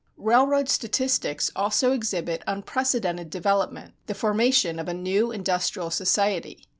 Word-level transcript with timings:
Railroad 0.17 0.67
statistics 0.67 1.51
also 1.55 1.91
exhibit 1.91 2.41
unprecedented 2.47 3.29
development, 3.29 3.93
the 4.07 4.15
formation 4.15 4.79
of 4.79 4.87
a 4.87 4.95
new 4.95 5.31
industrial 5.31 5.91
society. 5.91 6.63